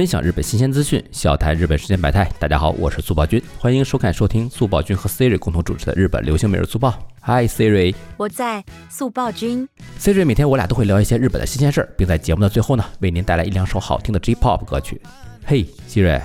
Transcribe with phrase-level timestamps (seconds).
[0.00, 2.26] 分享日本新鲜资讯，笑谈日本世间百态。
[2.38, 6.94] 大家好，我是速报君，欢迎收看收听速报君和 Siri 共同主持的日本流行每日速报。
[7.20, 9.68] Hi Siri，我在速报君。
[9.98, 14.98] Siri 每天我俩都会聊一些日本的新鲜事儿，并在节目的最后呢，为您带来一两首好听的 J-pop 歌曲。
[15.44, 16.22] 嘿，Siri，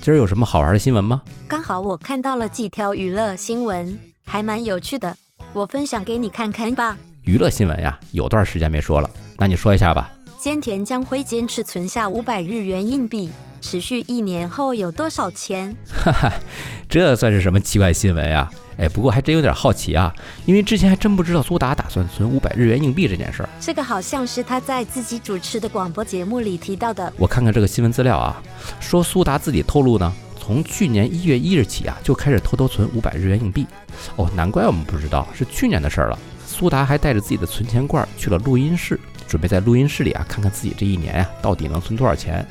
[0.00, 1.22] 今儿有什么好玩的新闻吗？
[1.46, 5.16] 刚好我看到了几条娱乐新闻，还蛮有趣的，
[5.52, 6.98] 我分享给你看看吧。
[7.22, 9.08] 娱乐新闻呀，有段时间没说了，
[9.38, 10.10] 那你说一下吧。
[10.42, 13.30] 菅田将会坚持存下五百日元硬币，
[13.60, 15.72] 持续一年后有多少钱？
[15.86, 16.32] 哈哈，
[16.88, 18.50] 这算是什么奇怪新闻呀？
[18.76, 20.12] 哎，不过还真有点好奇啊，
[20.44, 23.48] 因为之前还真不知道苏达打算存五百日元硬币这件事儿。
[23.60, 27.12] 这个好像是他在自己主持的广播节目里提到的。
[27.16, 28.42] 我看看这个新闻资料啊，
[28.80, 33.64] 说苏达自己透露呢，从去年一月一日起啊，就开始偷偷存五百日元硬币。
[34.16, 36.18] 哦，难怪我们不知道，是去年的事儿了。
[36.44, 38.98] 苏达还带着自己的存钱罐去了录音室。
[39.32, 42.46] 准备在录音室里啊，看看自己这一年呀，到底能存多少钱。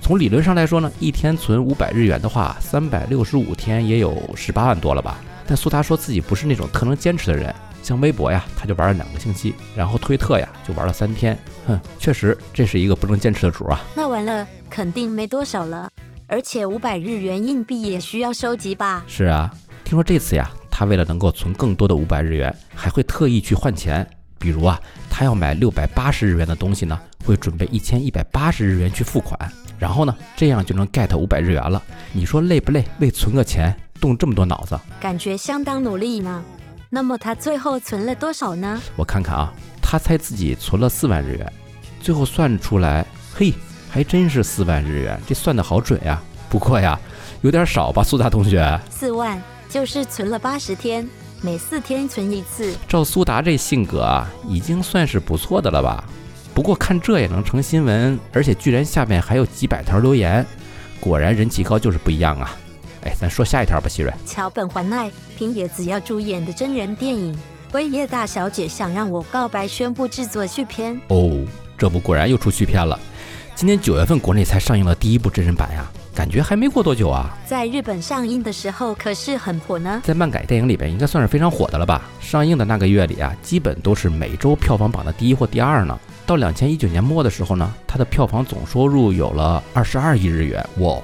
[0.00, 5.18] 从理论上来说呢，一天存五百日元的话，三百六十五天也有十八万多了吧。
[5.46, 11.38] 但苏达说自己不是那种特能坚持的人，像微博呀，他就玩了两个星期，然后推特呀，就玩了三天。
[11.68, 13.80] 哼，确实这是一个不能坚持的主啊。
[13.94, 15.88] 那完了，肯定没多少了。
[16.26, 19.04] 而且五百日元硬币也需要收集吧？
[19.06, 19.48] 是啊，
[19.84, 24.04] 听说这次呀，他为了能够存更多的五百日元，还会特意去换钱。
[24.38, 24.78] 比如啊，
[25.18, 31.82] 他要买六百八十日元的东西呢，会准备一千一百八十日元去付款，然后呢，这样就能 get 五百日元了。
[32.12, 32.84] 你说累不累？
[33.00, 36.44] 为存个钱动这么多脑子，感觉相当努力呢。
[36.90, 38.78] 那么他最后存了多少呢？
[38.94, 39.50] 我看看啊，
[39.80, 41.50] 他猜自己存了四万日元，
[41.98, 43.54] 最后算出来，嘿，
[43.88, 46.20] 还真是四万日元，这算的好准呀。
[46.50, 47.00] 不过呀，
[47.40, 48.78] 有点少吧，苏大同学。
[48.90, 51.08] 四万就是存了八十天。
[51.46, 56.02] 每四天存一次，照苏达这性格啊，已经算是不错的了吧？
[56.52, 60.44] 不过看这也能成新闻，而且居然下面还有几百条留言，
[60.98, 62.56] 果然人气高就是不一样啊！
[63.04, 64.12] 哎，咱说下一条吧，希瑞。
[64.26, 67.32] 桥本环奈平野紫耀主演的真人电影
[67.72, 71.00] 《辉夜大小姐想让我告白》宣布制作续篇。
[71.06, 71.46] 哦，
[71.78, 72.98] 这部果然又出续篇了。
[73.54, 75.86] 今年九月份国内才上映了第一部真人版呀。
[76.16, 80.00] 感觉还没过多久啊，在日本上映的时候可是很火呢。
[80.02, 82.00] 在漫改电影里边，应该算是非常火的了吧？
[82.20, 85.98] 上映的那个月里啊，基本都是每周票房榜的第一或第二呢。
[86.24, 90.96] 到两千一九年末的时候呢，它的票房总收入有了二十二亿日元，哇！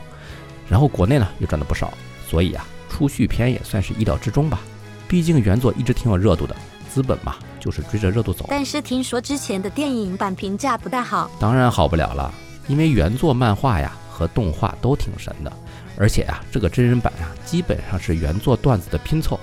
[0.67, 1.93] 然后国内呢又赚了不少，
[2.27, 4.61] 所以啊，出续片也算是意料之中吧。
[5.07, 6.57] 毕竟原作一直挺有热度的，
[6.89, 8.47] 资本嘛就是追着热度走。
[8.49, 12.33] 但是听说之前的电影版评价不大好，当然好不了了，
[12.67, 13.93] 因为原作漫画呀。
[14.13, 15.51] 和动画都挺神的，
[15.97, 19.41] 而且呀，这个真人版呀，基本上是原作段子的拼凑，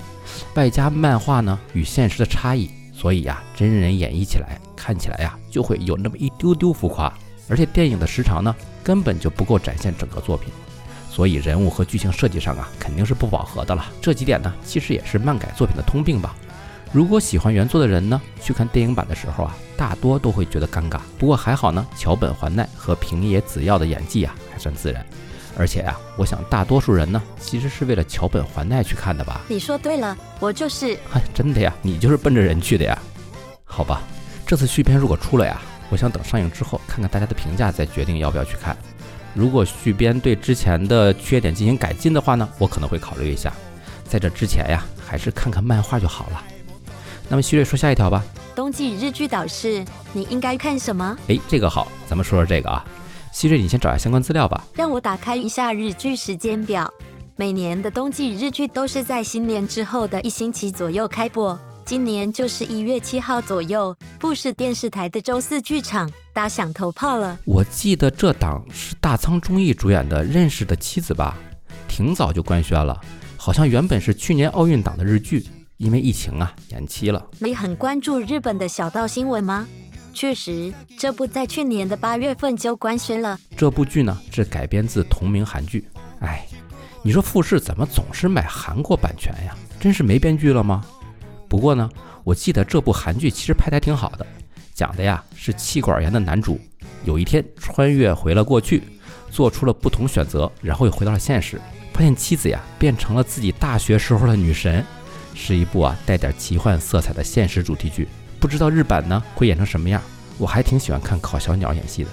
[0.54, 7.12] 外加漫画呢与现实的差异，所以呀，真人演绎起来看起来呀，就会有那么一丢丢浮夸。
[7.50, 10.54] 而且电影的时长呢，根本就不够展现整个作品，
[11.10, 13.84] 所以人物和剧情设计上啊，肯定是不饱和的了。
[14.00, 16.36] 这几点呢，其实也是漫改作品的通病吧。
[16.92, 21.00] 如果喜欢原作的人呢，去看电影版的时候啊，大多都会觉得尴尬。
[21.20, 25.06] 不过还好呢，桥本环奈和平野紫耀的演技啊，还算自然。
[25.56, 29.42] 而且呀，我想大多数人呢，其实是为了桥本环奈去看的吧？
[29.48, 30.98] 你说对了，我就是。
[31.08, 32.98] 嗨，真的呀，你就是奔着人去的呀？
[33.66, 34.02] 好吧，
[34.48, 35.62] 这次续片如果出了呀，
[35.92, 38.76] 我想等上映之后看看大家的评价，再决定要不要去看。
[39.36, 43.54] 如果续编对之前的缺点进行改进的话呢，我可能会考虑一下。
[44.06, 46.44] 在这之前呀，还是看看漫画就好了。
[47.30, 48.24] 那么，希瑞说下一条吧。
[48.56, 51.16] 冬季日剧导视，你应该看什么？
[51.28, 52.84] 哎，这个好，咱们说说这个啊。
[53.32, 54.66] 希瑞，你先找下相关资料吧。
[54.74, 56.92] 让我打开一下日剧时间表。
[57.36, 61.58] 每年的冬季日剧都是在新年之后的一星期左右开播。
[61.86, 67.38] 今年就是一月七号左右，富士电视台的周四剧场打响头炮了。
[67.46, 71.38] 我记得这档是大仓忠义主演的《认识的妻子》吧？
[71.88, 73.00] 挺早就官宣了，
[73.38, 75.46] 好像原本是去年奥运档的日剧。
[75.80, 77.26] 因为疫情啊，延期了。
[77.40, 79.66] 你很关注日本的小道新闻吗？
[80.14, 83.40] 确实，这部在去年的八月份就官宣了。
[83.56, 85.88] 这部剧呢是改编自同名韩剧。
[86.20, 86.46] 哎，
[87.02, 89.56] 你说富士怎么总是买韩国版权呀？
[89.80, 90.84] 真是没编剧了吗？
[91.48, 91.90] 不过呢，
[92.26, 94.28] 我记得这部韩剧其实拍得还挺好的，
[94.74, 96.60] 讲的呀是气管炎的男主，
[97.06, 98.84] 有一天穿越回了过去，
[99.32, 101.58] 做出了不同选择，然后又回到了现实，
[101.94, 104.84] 发现妻子呀变成了自己大学时候的女神。
[105.34, 108.08] 是一部啊带点奇幻色彩的现实主题剧，
[108.40, 110.02] 不知道日版呢会演成什么样？
[110.38, 112.10] 我还挺喜欢看烤小鸟演戏的，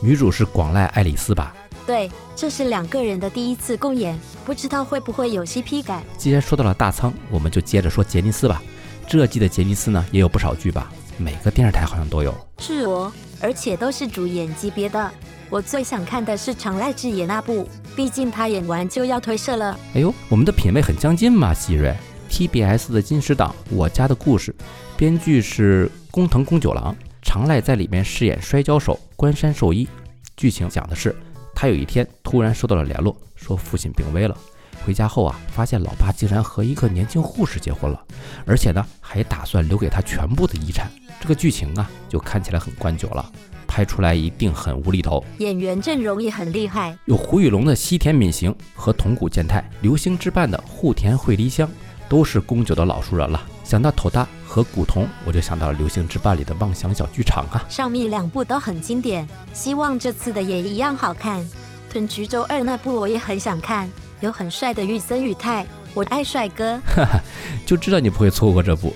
[0.00, 1.54] 女主是广濑爱丽丝吧？
[1.86, 6.02] 对，这是两个人的第一次共演，不知道会不会有 CP 感。
[6.16, 8.62] 既然说到了大仓，我们就接着说杰尼斯吧。
[9.08, 12.34] 这季的杰尼斯呢也有不少剧吧，每个电视台好像都有。
[12.58, 15.10] 是哦，而且都是主演级别的。
[15.48, 19.78] 我最想看的是长濑智也那部，毕竟他演完就要退社了。
[19.94, 21.96] 哎呦，我们的品味很相近嘛，希瑞。
[22.30, 24.52] TBS 的金石党《我家的故事》，
[24.96, 29.88] 编剧是工藤公九郎，常濑在里面饰演摔跤手关山寿一。
[30.36, 31.14] 剧情讲的是，
[31.54, 34.36] 他有一天突然收到了联络，说父亲病危了。
[34.84, 38.00] 回家后啊，发现老爸竟然和一个年轻护士结婚了，
[38.44, 40.90] 而且呢，还打算留给他全部的遗产。
[41.18, 43.32] 这个剧情啊，就看起来很关九了，
[43.66, 45.24] 拍出来一定很无厘头。
[45.38, 51.68] 演员阵容也很厉害，有胡宇龙的西田敏行和桐谷健太，流星之伴的户田惠梨香，
[52.08, 53.40] 都是宫九的老熟人了。
[53.64, 57.64] 想到头大和古潼，我就想到了《流星之霸》里的妄想小剧场啊。
[57.68, 61.46] 上面两部都很经典，希望这次的也一样好看。
[61.90, 63.90] 吞橘周二那部我也很想看。
[64.20, 67.20] 有很帅的玉森裕太，我爱帅哥，哈哈，
[67.66, 68.94] 就知道你不会错过这部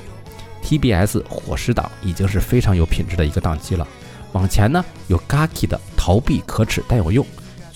[0.64, 3.86] TBS 火石档，已经是非常有品质的一个档期了。
[4.32, 7.26] 往前呢有 Gaki 的逃避可耻但有用，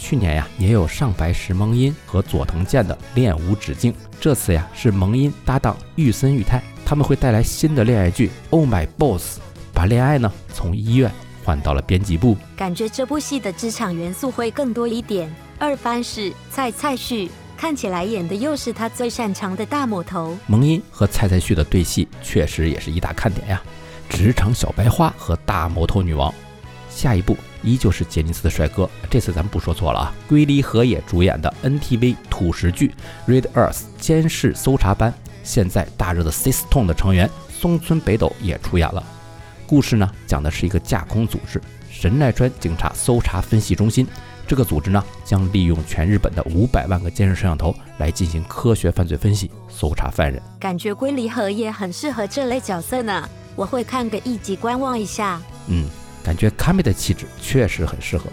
[0.07, 9.39] 去年呀也有上白石萌音和佐藤健的恋无止境，这次呀是萌音搭档玉森裕太，他们会带来新的恋爱剧 Oh My Boss，
[9.73, 11.11] 把恋爱呢从医院
[11.43, 15.35] 换到了编辑部，感觉这部戏的职场元素会更多一点。
[15.59, 20.37] 二番是蔡蔡旭，看起来演的又是他最擅长的大魔头。
[20.47, 23.63] 萌音和蔡蔡旭的对戏确实也是一大看点呀。
[24.11, 26.31] 职场小白花和大魔头女王，
[26.91, 27.35] 下一部
[27.65, 30.13] 依旧是杰尼斯的帅哥，这次咱们不说错了啊。
[30.29, 32.95] 龟梨和也主演的 NTV 土石剧
[33.31, 35.11] 《Red Earth 监视搜查班》，
[35.43, 39.03] 现在大热的 System 的成员松村北斗也出演了。
[39.67, 44.07] 故事呢，讲的是一个架空组织——神奈川警察搜查分析中心。
[44.47, 50.41] 这个组织呢，将利用全日本的五百万个监视摄像头来进行科学犯罪分析、搜查犯人。
[50.61, 53.27] 感觉龟梨和也很适合这类角色呢，
[53.57, 55.41] 我会看个一集观望一下。
[55.69, 55.87] 嗯，
[56.25, 58.25] 感觉卡米的气质确实很适合。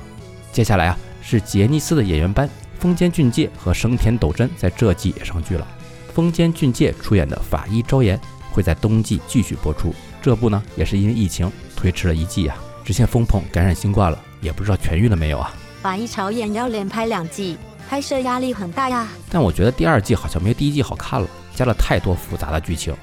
[0.52, 2.50] 接下来啊，是杰尼斯的演员班，
[2.80, 5.68] 丰间俊介和生田斗真在这季也上剧了。
[6.14, 8.18] 丰间俊介出演的《法医昭言》
[8.52, 12.58] 会在冬季继续播出，这部呢也是因为疫情推迟了一季啊。
[12.84, 15.54] 之前风鹏感染新冠了，也不知道痊愈了没有啊。
[15.82, 17.58] 法医朝演要连拍两季，
[17.90, 19.08] 拍摄压力很大呀。
[19.30, 22.96] 但我觉得第二季好像没第一季好看了，加了太多复杂的剧情。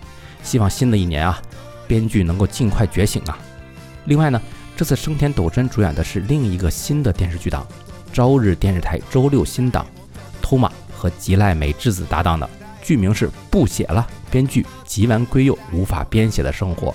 [0.43, 1.41] 希望新的一年啊，
[1.87, 3.39] 编剧能够尽快觉醒啊。
[4.05, 4.41] 另外呢，
[4.79, 7.67] 这次生田斗真主演的是另一个新的电视剧档，
[8.13, 9.85] 朝日电视台周六新档，
[10.41, 12.49] 托马和吉濑美智子搭档的，
[12.81, 16.95] 剧名是不写了，编剧吉丸圭佑无法编写的生活。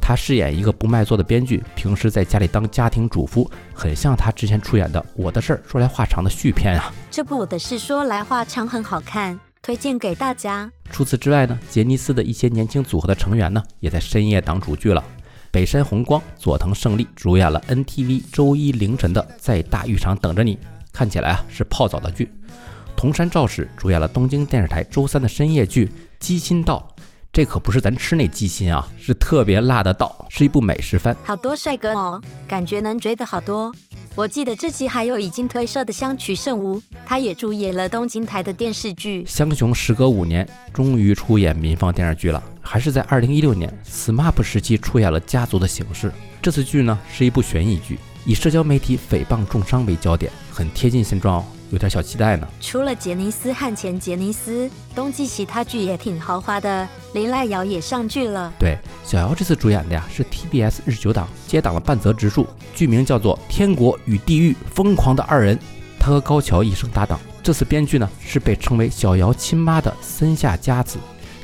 [0.00, 6.90] 他饰演一个不卖座的编剧，平时在家里当家庭主妇，很像他之前出演的《我的事儿说来话长》的续篇啊。
[7.10, 10.72] 这部《我的事说来话长》很好看，推荐给大家。
[10.90, 15.04] 除此之外呢，杰尼斯的一些年轻组合的成员呢，也在深夜档主剧了。
[15.58, 20.54] 北山宏光、佐藤胜利主演了 NTV 周一凌晨的《在大浴场等着你》，
[20.92, 22.30] 看起来啊是泡澡的剧。
[22.96, 25.86] 桐山照史主演了东京电视台周三的深夜剧
[26.20, 26.87] 《鸡心道》。
[27.32, 31.16] 这可不是咱吃那鸡心啊，是特别辣的道，是一部美食番。
[31.22, 33.72] 好多帅哥哦，感觉能追的好多。
[34.16, 39.24] 我记得这期还有已经退社的香取慎吾，他也主演了东京台的电视剧。
[39.24, 46.08] 香雄时隔五年终于出演民放电视剧了，还是在二零一六年 SMAP 时期出演了《家族的形式》。
[46.42, 51.44] 这次剧呢是一部悬疑剧，以社交媒体诽谤重伤为焦点，很贴近现状哦。
[51.70, 52.46] 有点小期待呢。
[52.60, 56.88] 除了杰尼斯和前杰尼斯，冬季其他剧也挺豪华的。
[57.14, 58.52] 林濑遥也上剧了。
[58.58, 65.56] 对，小遥这次主演的呀是 TBS 日九档接档了半泽直树，剧名叫做《天国与地狱：疯狂的二人》。
[65.98, 67.18] 他和高桥一生搭档。
[67.42, 70.98] 这次编剧呢是被称为小遥亲妈的森下佳子，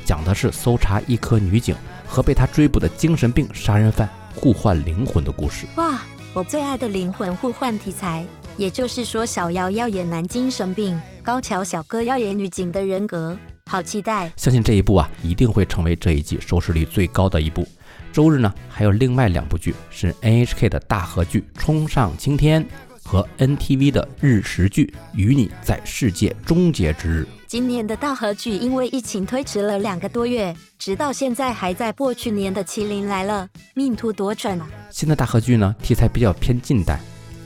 [0.05, 1.75] 讲的是搜查一颗女警
[2.07, 5.65] 和被她追捕的精神病杀人犯互换灵魂的故事。
[5.77, 5.99] 哇，
[6.33, 8.23] 我最爱的灵魂互换题材。
[8.57, 14.31] 也就是说，小姚要演男精神病，高桥小哥要演女警的人格，好期待！
[14.37, 17.67] 相信这一部啊，一定会成为这一季收视率最高的一部。
[18.13, 22.63] 周日呢，还有另外两部剧是 NHK 的大合剧《冲上青天》
[23.03, 24.85] 和 NTV 的日食剧
[25.17, 27.23] 《与你在世界终结之日》。
[27.45, 32.13] 今年的大合剧因为疫情推迟了两个多月，直到现在还在播。
[32.13, 34.67] 去年的《麒麟来了》命途多舛啊！
[34.89, 36.97] 新的大合剧呢，题材比较偏近代。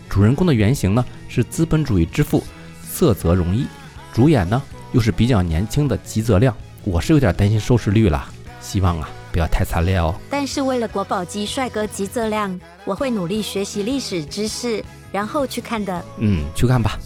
[0.09, 2.43] 主人公的原型呢是资本主义之父
[2.83, 3.67] 色泽荣一，
[4.11, 4.61] 主演呢
[4.91, 8.27] 又是比较年轻的吉泽亮，我是有点担心收视率了，
[8.59, 10.15] 希望啊不要太惨烈哦。
[10.29, 16.03] 但是为了国宝级帅哥吉泽亮，我会努力学习历史知识，然后去看的。
[16.17, 16.99] 嗯，去看吧。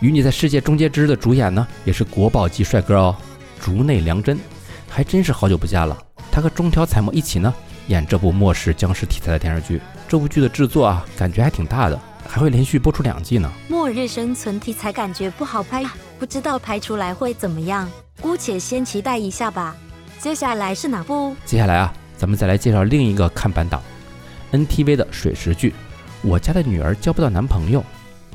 [0.00, 3.16] 与你在世界终结之日的主演呢也是国宝级帅哥哦，
[3.58, 4.38] 竹内良真，
[4.88, 5.96] 还真是好久不见了。
[6.30, 7.52] 他和中条彩墨一起呢
[7.86, 9.80] 演这部末世僵尸题材的电视剧。
[10.06, 13.50] 这部剧的制作啊，感觉还挺大的，还会连续播出两季呢。
[13.68, 15.84] 末日生存题材感觉不好拍，
[16.18, 17.90] 不知道拍出来会怎么样，
[18.20, 19.76] 姑且先期待一下吧。
[20.18, 21.34] 接下来是哪部？
[21.44, 23.82] 接下来啊，咱们再来介绍另一个看板档
[24.52, 25.70] ，NTV 的水石剧
[26.22, 27.84] 《我家的女儿交不到男朋友》，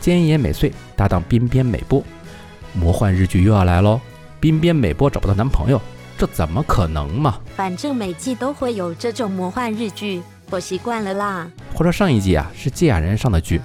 [0.04, 2.04] 菅野美穗搭档滨边美波，
[2.74, 4.00] 魔幻日剧又要来喽！
[4.40, 5.82] 滨边美波找不到男朋友，
[6.18, 7.40] 这怎么可能嘛？
[7.56, 11.50] 反正每季都会有这种魔幻日剧，我习惯了啦。
[11.74, 13.60] 话说上一季啊是芥雅人上的剧，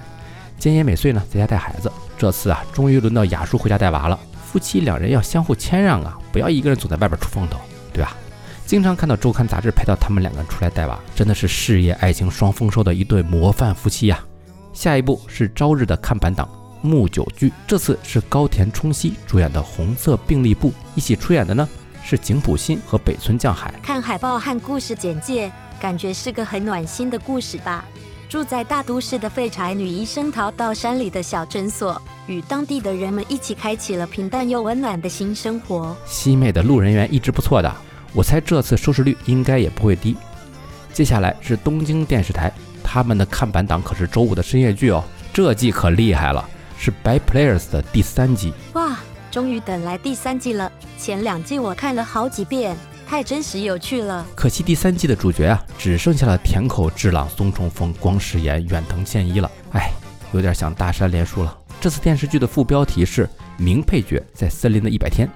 [0.59, 7.59] 菅野美穗呢在家带孩子，这次啊终于轮到雅叔回家带娃了，夫妻两人要相互谦让啊，不要一个人总在外边出风头。
[7.93, 8.13] 对吧？
[8.65, 14.19] 经常看到周刊杂志拍到他们两个人出来带娃，真的是事业爱情双丰收的一对模范夫妻呀。
[14.73, 16.45] 下一部是朝日的看板档
[16.85, 21.65] 《木九剧》，这次是高田充希主演的红色病历簿，一起出演的呢
[22.03, 23.73] 是井浦新和北村匠海。
[23.81, 27.85] 看海报和故事简介，感觉是个很暖心的故事吧？
[28.27, 35.95] 住在大都市的废柴女医生逃到山里的小诊所，与当地的人们一起开启了平淡又温暖的新生活。
[36.05, 37.71] 西妹的路人缘一直不错的，
[38.13, 40.15] 我猜这次收视率应该也不会低。
[40.91, 42.51] 接下来是东京电视台，
[42.83, 46.43] 他们的看板档可是周五的深夜剧哦，这季可厉害了，
[46.77, 48.53] 是《By Players》的第三季。
[48.73, 48.97] 哇，
[49.29, 50.71] 终于等来第三季了！
[50.97, 52.75] 前两季我看了好几遍。
[53.07, 59.49] 太真实有趣了，可惜第三季的主角啊，只剩下了田口智朗、松重丰、光世妍、远藤宪一了。
[59.71, 59.91] 哎，
[60.33, 61.57] 有点像大山连书了。
[61.79, 65.29] 这次电视剧的副标题是“名配角在森林的一百天”，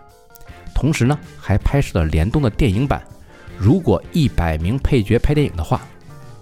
[0.73, 3.01] 同时呢，还拍摄了联动的电影版。
[3.57, 5.81] 如果一百名配角拍电影的话，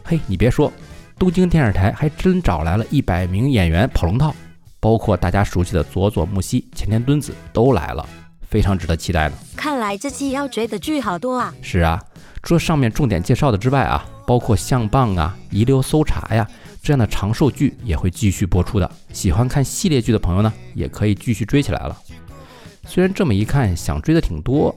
[0.03, 0.71] 嘿，你别说，
[1.19, 4.33] 东京电视台还真找来了一百名演员跑龙套，
[4.79, 8.07] 包括大家熟悉的佐佐木希、前田敦子都来了。
[8.49, 9.35] 非常值得期待呢。
[9.55, 11.53] 看来这期要追的剧好多啊。
[11.61, 12.03] 是啊，
[12.43, 16.47] 除了上面重点介绍的之外啊，包括相棒啊、遗留搜查呀
[16.81, 18.89] 这样的长寿剧也会继续播出的。
[19.11, 21.97] 喜欢看系列剧的朋友呢，也可以继续追起来了。
[22.85, 24.73] 虽然这么一看想追的挺多，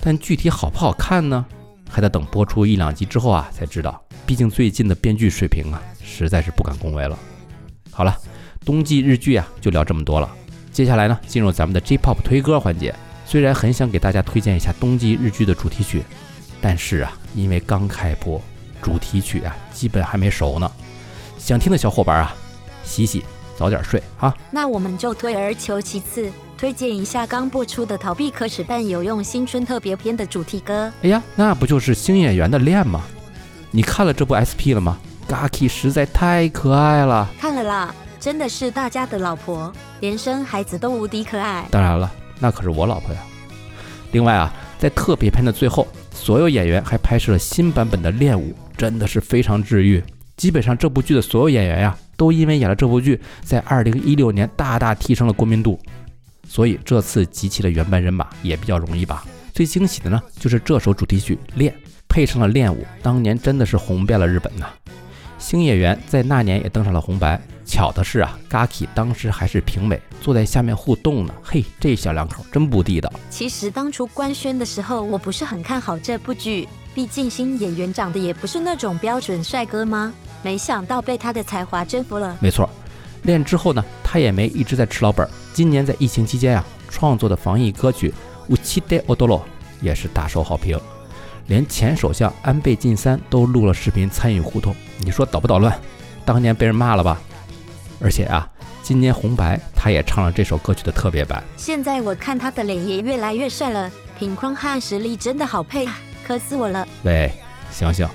[0.00, 1.44] 但具体好不好看呢，
[1.90, 4.00] 还得等播出一两集之后啊才知道。
[4.24, 7.18] 毕竟最近的编剧水平啊，实在是不敢恭维了。
[7.90, 8.16] 好了，
[8.64, 10.30] 冬季日剧啊就聊这么多了。
[10.70, 12.94] 接下来呢，进入咱们的 J-Pop 推歌环节。
[13.28, 16.02] 虽然很想给大家推荐一下冬季日剧的主题曲，
[16.62, 18.40] 但是啊，因为刚开播，
[18.80, 20.70] 主题曲啊基本还没熟呢。
[21.36, 22.34] 想听的小伙伴啊，
[22.84, 23.22] 洗洗，
[23.54, 24.34] 早点睡啊。
[24.50, 30.90] 那我们就退而求其次，推荐一下刚播出的《逃避可耻但有用新春特别篇》的主题歌。
[31.02, 33.02] 哎呀，那不就是星演员的《恋》吗？
[33.70, 37.28] 你看了这部 SP 了吗？Gaki 实在太可爱了。
[37.38, 39.70] 看了啦，真的是大家的老婆，
[40.00, 41.68] 连生孩子都无敌可爱。
[41.70, 42.10] 当然了。
[42.38, 43.20] 那可是我老婆呀。
[44.12, 50.02] 另外啊，在特别篇的最后，所有演员还拍摄了新版本的练舞，真的是非常治愈。
[50.36, 55.78] 基本上这部剧的所有演员呀，都因为演了这部剧，在二零一六年大大提升了国民度。
[56.48, 59.24] 所以这次集齐了原班人马也比较容易吧。
[59.52, 61.72] 最惊喜的呢，就是这首主题曲《练》
[62.08, 64.68] 配上了练舞，当年真的是红遍了日本呐。
[65.38, 67.40] 星野源在那年也登上了红白。
[67.68, 71.34] 巧的是啊，Gaki 当时还是评委，坐在下面互动呢。
[71.42, 73.12] 嘿，这小两口真不地道。
[73.28, 80.12] 其实当初官宣的时候，我不是很看好这部剧，毕竟新演员长得也不是那种标准帅哥吗？
[80.42, 82.34] 没想到被他的才华征服了。
[82.40, 82.68] 没错，
[83.24, 85.28] 练之后呢，他也没一直在吃老本。
[85.52, 88.08] 今年在疫情期间啊，创作的防疫歌曲
[88.48, 89.38] 《乌七代奥多罗》
[89.82, 90.80] 也是大受好评，
[91.48, 94.74] 连前首相安倍晋三都录了视频参与互动。
[95.00, 95.78] 你说捣不捣乱？
[96.24, 97.20] 当年被人骂了吧？
[98.00, 98.48] 而且啊，
[98.82, 101.42] 今年红白他也唱了这首歌曲的特别版。
[101.56, 106.86] 现在我看他的脸也越来越帅了，品框和实力真的好配，啊磕死我了。
[107.02, 107.32] 喂，
[107.70, 108.06] 醒醒，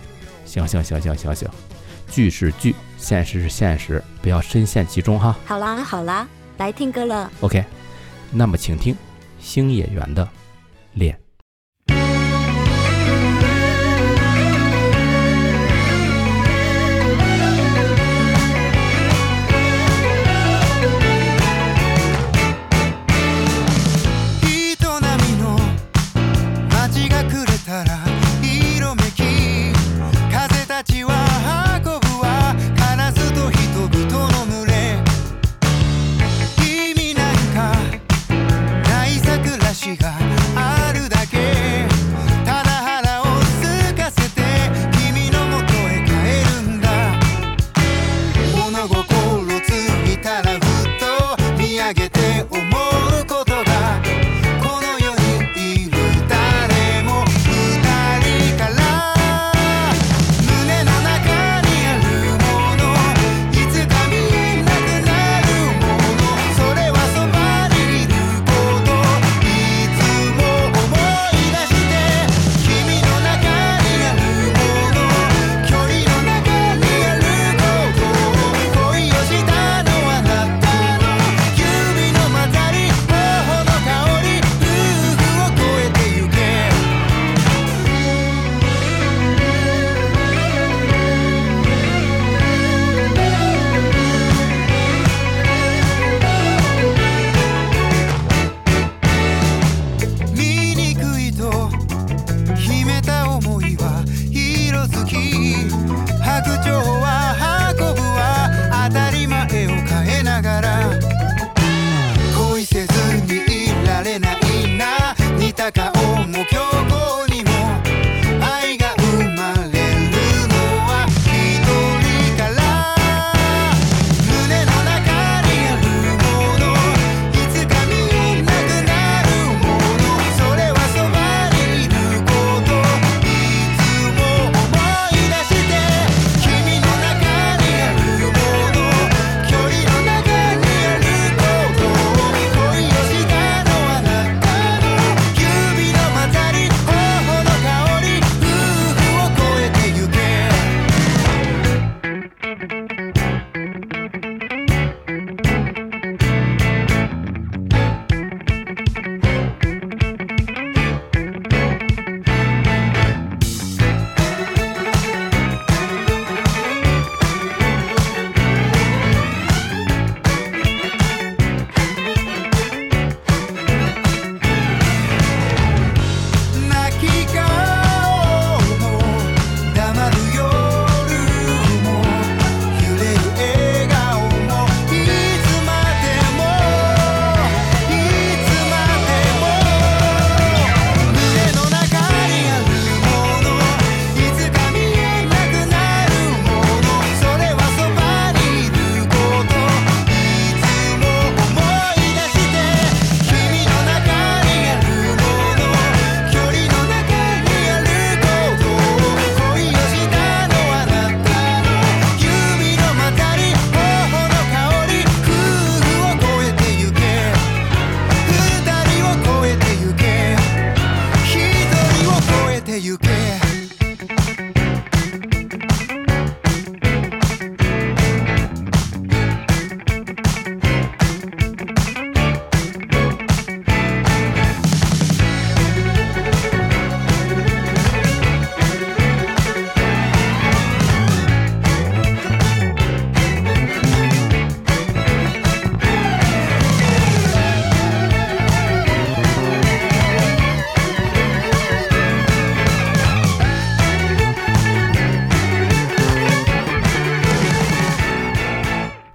[0.46, 1.50] 醒醒，醒醒，醒醒！
[2.10, 5.36] 剧是剧，现实是现实，不要深陷其中哈。
[5.46, 7.32] 好啦好啦，来听歌了。
[7.42, 7.66] OK，
[8.32, 8.96] 那么请听
[9.40, 10.24] 星野源的
[10.94, 11.14] 《恋》。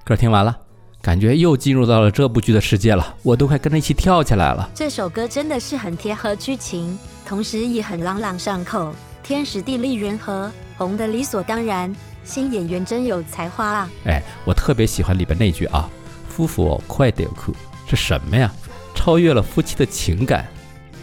[0.09, 0.59] 歌听完了，
[1.03, 4.67] 感觉又进入到了这部剧的世界了，我都快跟着一起跳起来了。
[4.75, 8.91] 这首歌真的是很贴合剧情，同时也很朗朗上口，
[9.23, 11.95] 天时地利人和，红的理所当然。
[12.25, 13.91] 新演员真有才华啊！
[14.07, 15.87] 哎，我特别喜欢里边那句啊
[16.27, 17.55] ，“夫妇哦，快点哭”，
[17.87, 18.51] 是什么呀？
[18.95, 20.47] 超越了夫妻的情感，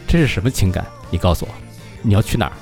[0.08, 0.84] 这是什么情感？
[1.12, 1.52] 你告诉我，
[2.02, 2.54] 你要去哪儿？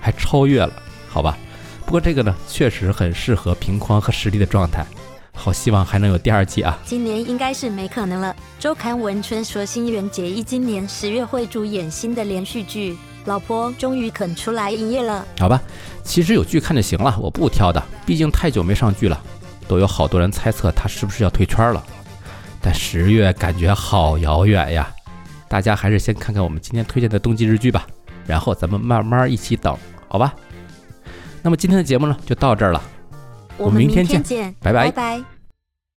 [0.00, 0.72] 还超越了，
[1.08, 1.36] 好吧？
[1.84, 4.86] 不过这个呢，确实很适合平框和实力的状态。
[5.42, 6.78] 好，希望还能有第二季啊！
[6.84, 8.36] 今年应该是没可能了。
[8.58, 15.26] 周刊文春说，新垣结衣今年十月会主演新的连续剧，老婆终于肯出来营业了。
[15.38, 15.58] 好吧，
[16.04, 19.18] 其实有剧看就行了，我不挑的，毕竟太久没上剧了，
[19.66, 21.82] 都有好多人猜测他是不是要退圈了。
[22.60, 24.92] 但十月感觉好遥远呀，
[25.48, 27.86] 大家还是先看看我们今天推荐的冬季日剧吧，
[28.26, 29.74] 然后咱们慢慢一起等，
[30.06, 30.34] 好吧？
[31.40, 32.82] 那么今天的节目呢，就到这儿了。
[33.60, 35.39] 我们明天天见拜拜拜拜。